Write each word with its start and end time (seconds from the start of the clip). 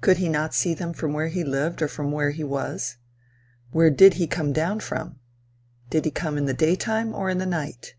Could 0.00 0.18
he 0.18 0.28
not 0.28 0.54
see 0.54 0.74
them 0.74 0.92
from 0.92 1.12
where 1.12 1.26
he 1.26 1.42
lived 1.42 1.82
or 1.82 1.88
from 1.88 2.12
where 2.12 2.30
he 2.30 2.44
was? 2.44 2.98
Where 3.72 3.90
did 3.90 4.14
he 4.14 4.28
come 4.28 4.52
down 4.52 4.78
from? 4.78 5.18
Did 5.90 6.04
he 6.04 6.12
come 6.12 6.38
in 6.38 6.44
the 6.44 6.54
daytime, 6.54 7.12
or 7.12 7.28
in 7.28 7.38
the 7.38 7.46
night? 7.46 7.96